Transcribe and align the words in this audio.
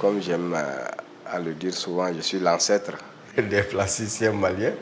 Comme 0.00 0.22
j'aime 0.22 0.54
euh, 0.56 0.86
à 1.26 1.40
le 1.40 1.54
dire 1.54 1.74
souvent, 1.74 2.12
je 2.12 2.20
suis 2.20 2.38
l'ancêtre 2.38 2.92
des 3.36 3.62
plasticiens 3.64 4.32
maliens, 4.32 4.74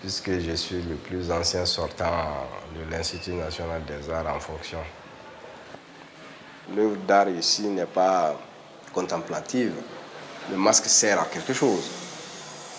puisque 0.00 0.40
je 0.40 0.52
suis 0.56 0.82
le 0.82 0.96
plus 0.96 1.30
ancien 1.30 1.64
sortant 1.64 2.48
de 2.74 2.90
l'Institut 2.90 3.34
national 3.34 3.82
des 3.84 4.10
arts 4.10 4.34
en 4.34 4.40
fonction. 4.40 4.78
L'œuvre 6.74 6.96
d'art 7.06 7.28
ici 7.28 7.68
n'est 7.68 7.86
pas 7.86 8.36
contemplative. 8.92 9.74
Le 10.50 10.56
masque 10.56 10.86
sert 10.86 11.20
à 11.20 11.26
quelque 11.26 11.52
chose. 11.52 11.88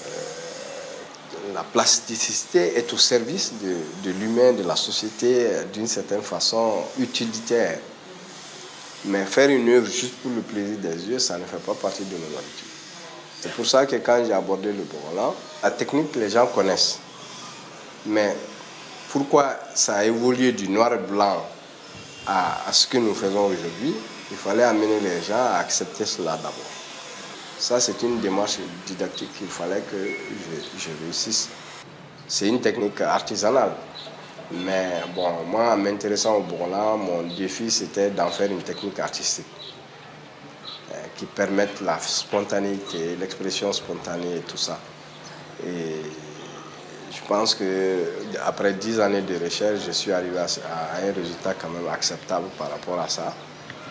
Euh, 0.05 1.53
la 1.53 1.63
plasticité 1.63 2.77
est 2.77 2.91
au 2.91 2.97
service 2.97 3.53
de, 3.61 3.77
de 4.03 4.11
l'humain, 4.11 4.51
de 4.51 4.63
la 4.63 4.75
société, 4.75 5.47
d'une 5.71 5.87
certaine 5.87 6.21
façon 6.21 6.83
utilitaire. 6.99 7.79
Mais 9.05 9.25
faire 9.25 9.49
une 9.49 9.69
œuvre 9.69 9.89
juste 9.89 10.15
pour 10.15 10.31
le 10.31 10.41
plaisir 10.41 10.77
des 10.79 11.09
yeux, 11.09 11.19
ça 11.19 11.37
ne 11.37 11.45
fait 11.45 11.57
pas 11.57 11.73
partie 11.75 12.03
de 12.03 12.15
nos 12.15 12.37
habitudes. 12.37 12.67
C'est 13.39 13.51
pour 13.51 13.65
ça 13.65 13.85
que 13.85 13.95
quand 13.97 14.23
j'ai 14.25 14.33
abordé 14.33 14.73
le 14.73 14.83
Borolan, 14.83 15.35
la 15.61 15.71
technique, 15.71 16.15
les 16.15 16.29
gens 16.29 16.47
connaissent. 16.47 16.99
Mais 18.05 18.35
pourquoi 19.09 19.55
ça 19.75 19.97
a 19.97 20.03
évolué 20.05 20.51
du 20.51 20.67
noir 20.69 20.93
et 20.93 20.97
blanc 20.97 21.45
à, 22.25 22.71
ce 22.71 22.87
que 22.87 22.97
nous 22.97 23.13
faisons 23.13 23.45
aujourd'hui 23.45 23.93
Il 24.31 24.37
fallait 24.37 24.63
amener 24.63 24.99
les 24.99 25.21
gens 25.21 25.35
à 25.53 25.59
accepter 25.59 26.05
cela 26.05 26.35
d'abord. 26.35 26.53
Ça, 27.59 27.79
c'est 27.79 28.01
une 28.01 28.19
démarche 28.19 28.57
didactique 28.85 29.33
qu'il 29.37 29.47
fallait 29.47 29.81
que 29.91 29.97
je, 29.97 30.79
je 30.79 30.89
réussisse. 31.03 31.49
C'est 32.27 32.47
une 32.47 32.59
technique 32.59 32.99
artisanale. 33.01 33.71
Mais 34.51 35.01
bon, 35.13 35.43
moi, 35.45 35.73
en 35.73 35.77
m'intéressant 35.77 36.35
au 36.37 36.41
Bourlan, 36.41 36.97
mon 36.97 37.23
défi, 37.23 37.69
c'était 37.69 38.11
d'en 38.11 38.29
faire 38.29 38.49
une 38.49 38.61
technique 38.61 38.97
artistique 38.99 39.45
euh, 40.93 40.95
qui 41.17 41.25
permette 41.25 41.81
la 41.81 41.99
spontanéité, 41.99 43.17
l'expression 43.19 43.73
spontanée 43.73 44.37
et 44.37 44.41
tout 44.41 44.55
ça. 44.57 44.79
Et 45.65 46.01
je 47.11 47.27
pense 47.27 47.55
que 47.55 48.05
après 48.45 48.73
dix 48.73 49.01
années 49.01 49.21
de 49.21 49.37
recherche, 49.43 49.81
je 49.85 49.91
suis 49.91 50.13
arrivé 50.13 50.37
à, 50.37 50.45
un 50.45 51.11
résultat 51.13 51.55
quand 51.55 51.69
même 51.69 51.87
acceptable 51.91 52.47
par 52.57 52.71
rapport 52.71 53.01
à 53.01 53.09
ça. 53.09 53.33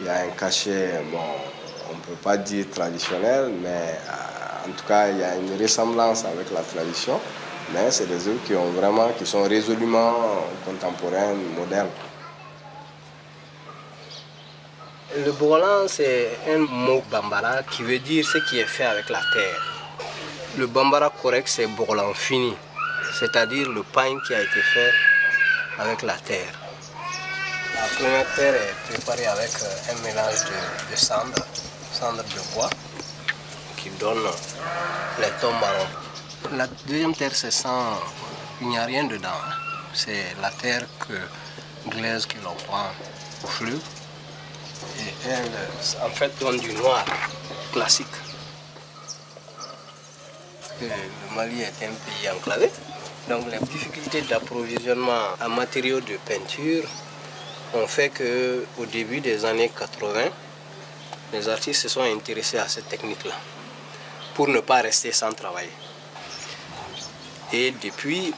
Il 0.00 0.06
y 0.06 0.08
a 0.08 0.20
un 0.22 0.30
cachet, 0.38 1.02
bon, 1.12 1.18
on 1.90 1.96
ne 1.96 2.00
peut 2.00 2.22
pas 2.22 2.38
dire 2.38 2.64
traditionnel, 2.70 3.52
mais 3.62 3.68
euh, 3.68 4.70
en 4.70 4.72
tout 4.72 4.86
cas, 4.88 5.10
il 5.10 5.18
y 5.18 5.22
a 5.22 5.36
une 5.36 5.60
ressemblance 5.60 6.24
avec 6.24 6.50
la 6.50 6.62
tradition 6.62 7.20
mais 7.72 7.90
c'est 7.90 8.06
des 8.06 8.28
œuvres 8.28 8.42
qui, 8.44 8.54
ont 8.54 8.70
vraiment, 8.70 9.08
qui 9.18 9.26
sont 9.26 9.42
résolument 9.42 10.14
contemporaines, 10.64 11.42
modernes. 11.58 11.88
Le 15.24 15.32
Bourlan, 15.32 15.88
c'est 15.88 16.38
un 16.48 16.58
mot 16.58 17.02
bambara 17.10 17.62
qui 17.62 17.82
veut 17.82 17.98
dire 17.98 18.26
ce 18.26 18.38
qui 18.38 18.58
est 18.58 18.66
fait 18.66 18.84
avec 18.84 19.08
la 19.08 19.20
terre. 19.32 19.62
Le 20.58 20.66
bambara 20.66 21.10
correct, 21.22 21.48
c'est 21.48 21.66
Bourlan 21.66 22.12
fini, 22.14 22.54
c'est-à-dire 23.18 23.68
le 23.70 23.82
pain 23.82 24.18
qui 24.26 24.34
a 24.34 24.40
été 24.40 24.60
fait 24.60 24.92
avec 25.78 26.02
la 26.02 26.14
terre. 26.14 26.52
La 27.74 27.86
première 27.94 28.34
terre 28.34 28.54
est 28.54 28.92
préparée 28.92 29.26
avec 29.26 29.50
euh, 29.62 29.92
un 29.92 30.02
mélange 30.02 30.44
de, 30.44 30.92
de 30.92 30.96
cendres, 30.96 31.46
cendres 31.92 32.24
de 32.24 32.54
bois, 32.54 32.70
qui 33.76 33.90
donne 34.00 34.22
les 35.18 35.30
tons 35.40 35.52
marrons. 35.52 36.05
La 36.52 36.66
deuxième 36.86 37.14
terre, 37.14 37.34
c'est 37.34 37.50
sans. 37.50 37.98
Il 38.60 38.68
n'y 38.68 38.78
a 38.78 38.84
rien 38.84 39.04
dedans. 39.04 39.28
Hein. 39.28 39.52
C'est 39.92 40.36
la 40.40 40.50
terre 40.50 40.86
que, 41.00 41.90
glaise 41.90 42.26
que 42.26 42.36
l'on 42.44 42.54
prend 42.66 42.90
au 43.42 43.46
fleuve. 43.46 43.80
Et 45.00 45.28
elle, 45.28 45.50
en 46.04 46.10
fait, 46.10 46.32
donne 46.38 46.58
du 46.58 46.72
noir 46.74 47.04
classique. 47.72 48.06
Le 50.80 50.88
Mali 51.34 51.62
est 51.62 51.86
un 51.86 51.94
pays 52.04 52.30
enclavé. 52.30 52.70
Donc 53.28 53.50
les 53.50 53.58
difficultés 53.58 54.22
d'approvisionnement 54.22 55.34
en 55.42 55.48
matériaux 55.48 56.00
de 56.00 56.16
peinture 56.18 56.84
ont 57.74 57.86
fait 57.86 58.10
qu'au 58.10 58.86
début 58.86 59.20
des 59.20 59.44
années 59.44 59.70
80, 59.76 60.20
les 61.32 61.48
artistes 61.48 61.82
se 61.82 61.88
sont 61.88 62.02
intéressés 62.02 62.58
à 62.58 62.68
cette 62.68 62.88
technique-là 62.88 63.34
pour 64.34 64.48
ne 64.48 64.60
pas 64.60 64.82
rester 64.82 65.12
sans 65.12 65.32
travail. 65.32 65.68
Et 67.52 67.70
depuis, 67.70 68.34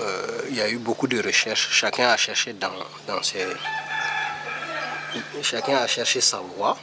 euh, 0.00 0.40
il 0.48 0.56
y 0.56 0.60
a 0.62 0.68
eu 0.68 0.78
beaucoup 0.78 1.06
de 1.06 1.22
recherches. 1.22 1.68
Chacun 1.70 2.08
a 2.08 2.16
cherché 2.16 2.54
dans, 2.54 2.70
dans 3.06 3.22
ses... 3.22 3.46
Chacun 5.42 5.76
a 5.76 5.86
cherché 5.86 6.20
sa 6.20 6.38
voie. 6.38 6.76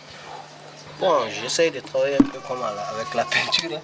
Bon, 1.00 1.28
j'essaie 1.30 1.72
de 1.72 1.80
travailler 1.80 2.16
un 2.16 2.24
peu 2.24 2.40
comme 2.48 2.62
avec 2.62 3.14
la 3.14 3.25
peinture. 3.25 3.80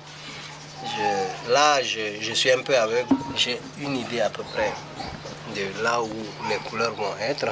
Je, 0.84 1.52
là, 1.52 1.81
je, 1.81 2.22
je, 2.22 2.34
suis 2.34 2.52
un 2.52 2.62
peu 2.62 2.78
avec... 2.78 3.06
J'ai 3.36 3.59
une 3.80 3.97
idée 3.97 4.22
à 4.22 4.30
peu 4.30 4.44
près 4.44 4.72
de 5.56 5.84
là 5.84 6.02
où 6.02 6.09
les 6.50 6.58
couleurs 6.70 6.94
vont 6.94 7.16
être. 7.20 7.47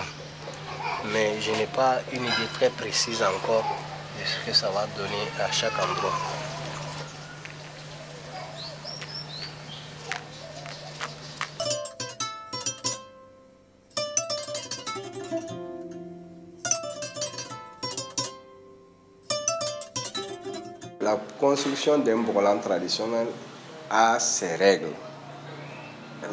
Mais 1.06 1.42
je 1.42 1.52
n'ai 1.52 1.68
pas 1.68 2.00
une 2.14 2.24
idée 2.24 2.50
très 2.54 2.70
précise 2.70 3.24
encore 3.24 3.66
de 4.20 4.26
ce 4.26 4.46
que 4.46 4.56
ça 4.56 4.70
va 4.70 4.86
donner 4.98 5.28
à 5.40 5.52
chaque 5.52 5.74
endroit. 5.74 6.39
La 21.10 21.18
construction 21.40 21.98
d'un 21.98 22.18
bourlan 22.18 22.60
traditionnel 22.60 23.26
a 23.90 24.20
ses 24.20 24.56
règles. 24.58 24.94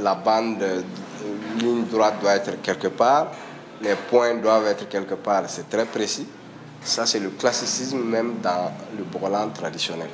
La 0.02 0.14
bande 0.14 0.62
ligne 1.58 1.86
droite 1.86 2.20
doit 2.20 2.34
être 2.36 2.60
quelque 2.60 2.88
part, 2.88 3.28
les 3.80 3.94
points 3.94 4.34
doivent 4.34 4.66
être 4.66 4.86
quelque 4.86 5.14
part, 5.14 5.44
c'est 5.48 5.70
très 5.70 5.86
précis. 5.86 6.26
Ça, 6.82 7.06
c'est 7.06 7.20
le 7.20 7.30
classicisme 7.30 8.02
même 8.02 8.34
dans 8.42 8.70
le 8.98 9.04
bourlan 9.04 9.48
traditionnel. 9.48 10.10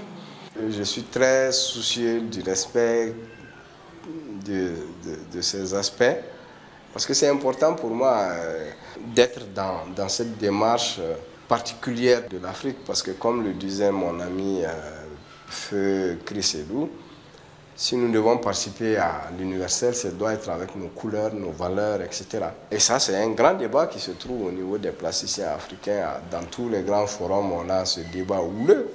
Je 0.71 0.83
suis 0.85 1.03
très 1.03 1.51
soucieux 1.51 2.21
du 2.21 2.41
respect 2.43 3.17
de, 4.47 4.75
de, 5.33 5.41
ces 5.41 5.75
aspects 5.75 6.19
parce 6.93 7.05
que 7.05 7.15
c'est 7.15 7.29
important 7.29 7.75
pour 7.75 7.91
moi 7.91 8.17
euh, 8.31 8.71
d'être 9.13 9.53
dans, 9.53 9.87
dans, 9.97 10.09
cette 10.09 10.39
démarche. 10.39 11.01
Particulière 11.53 12.23
de 12.31 12.39
l'Afrique 12.39 12.79
parce 12.87 13.03
que 13.03 13.11
comme 13.11 13.45
le 13.45 13.53
disait 13.53 13.91
mon 13.93 14.19
ami 14.21 14.63
euh, 14.65 14.71
Feu 15.49 16.19
Chris 16.25 16.55
Edou, 16.59 16.89
si 17.77 17.95
nous 17.95 18.11
devons 18.11 18.39
participer 18.39 18.97
à 18.97 19.25
l'universel, 19.39 19.95
ça 19.95 20.09
doit 20.13 20.33
être 20.33 20.49
avec 20.49 20.75
nos 20.77 20.89
couleurs, 20.89 21.35
nos 21.35 21.51
valeurs, 21.51 22.01
etc. 22.01 22.47
Et 22.71 22.79
ça, 22.79 22.99
c'est 22.99 23.17
un 23.23 23.29
grand 23.33 23.53
débat 23.53 23.87
qui 23.87 24.01
se 24.01 24.13
trouve 24.13 24.47
au 24.47 24.51
niveau 24.51 24.79
des 24.79 24.93
plasticiens 24.93 25.49
africains. 25.49 26.09
Dans 26.31 26.43
tous 26.45 26.71
les 26.71 26.81
grands 26.81 27.07
forums, 27.07 27.53
on 27.53 27.69
a 27.69 27.85
ce 27.85 28.01
débat 28.01 28.41
houleux 28.41 28.89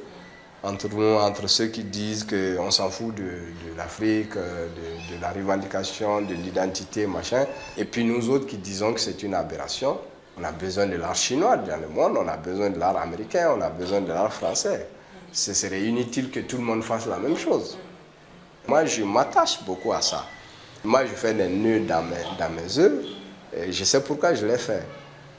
entre 0.63 0.89
nous, 0.89 1.13
entre 1.13 1.45
ceux 1.45 1.67
qui 1.67 1.83
disent 1.83 2.25
qu'on 2.25 2.71
s'en 2.71 2.89
fout 2.89 3.13
de, 3.13 3.21
de 3.21 3.77
l'Afrique, 3.77 4.35
euh, 4.35 4.65
de, 4.65 5.15
de 5.15 5.21
la 5.21 5.29
revendication, 5.31 6.23
de 6.23 6.33
l'identité, 6.33 7.05
machin, 7.05 7.45
et 7.77 7.85
puis 7.85 8.03
nous 8.03 8.31
autres 8.31 8.47
qui 8.47 8.57
disons 8.57 8.93
que 8.93 8.99
c'est 8.99 9.21
une 9.21 9.35
aberration. 9.35 9.99
On 10.39 10.43
a 10.43 10.51
besoin 10.51 10.85
de 10.85 10.95
l'art 10.97 11.15
chinois 11.15 11.57
dans 11.57 11.81
le 11.81 11.87
monde, 11.87 12.17
on 12.17 12.27
a 12.27 12.37
besoin 12.37 12.69
de 12.69 12.77
l'art 12.77 12.97
américain, 12.97 13.55
on 13.57 13.61
a 13.61 13.69
besoin 13.69 14.01
de 14.01 14.09
l'art 14.09 14.31
français. 14.31 14.87
Ce 15.31 15.53
serait 15.53 15.81
inutile 15.81 16.29
que 16.29 16.41
tout 16.41 16.57
le 16.57 16.63
monde 16.63 16.83
fasse 16.83 17.07
la 17.07 17.17
même 17.17 17.37
chose. 17.37 17.77
Moi, 18.67 18.85
je 18.85 19.03
m'attache 19.03 19.63
beaucoup 19.63 19.93
à 19.93 20.01
ça. 20.01 20.25
Moi, 20.83 21.05
je 21.05 21.13
fais 21.13 21.33
des 21.33 21.47
nœuds 21.47 21.79
dans 21.79 22.03
mes, 22.03 22.23
dans 22.37 22.79
œuvres 22.79 23.07
et 23.55 23.71
je 23.71 23.83
sais 23.83 24.03
pourquoi 24.03 24.35
je 24.35 24.45
l'ai 24.45 24.57
fait. 24.57 24.83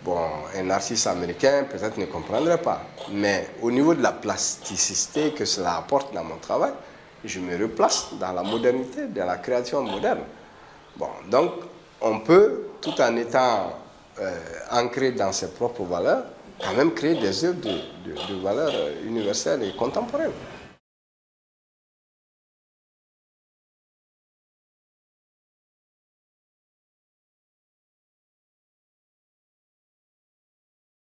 Bon, 0.04 0.18
un 0.56 0.70
artiste 0.70 1.06
américain 1.06 1.64
peut-être 1.70 1.96
ne 1.96 2.06
comprendrait 2.06 2.58
pas. 2.60 2.82
Mais 3.12 3.50
au 3.62 3.70
niveau 3.70 3.94
de 3.94 4.02
la 4.02 4.12
plasticité 4.12 5.30
que 5.30 5.44
cela 5.44 5.76
apporte 5.76 6.12
dans 6.12 6.24
mon 6.24 6.36
travail, 6.38 6.72
je 7.24 7.38
me 7.38 7.56
replace 7.56 8.08
dans 8.18 8.32
la 8.32 8.42
modernité, 8.42 9.06
dans 9.06 9.26
la 9.26 9.36
création 9.36 9.82
moderne. 9.82 10.20
Bon, 10.96 11.10
donc 11.30 11.52
on 12.00 12.20
peut, 12.20 12.66
tout 12.80 13.00
en 13.00 13.16
étant 13.16 13.72
ancré 14.70 15.12
dans 15.12 15.32
ses 15.32 15.48
propres 15.48 15.84
valeurs, 15.84 16.24
quand 16.60 16.74
même 16.74 16.92
créer 16.92 17.14
des 17.14 17.44
œuvres 17.44 17.60
de, 17.60 17.70
de, 18.10 18.34
de 18.34 18.42
valeurs 18.42 18.72
universelles 19.06 19.62
et 19.62 19.76
contemporaines. 19.76 20.32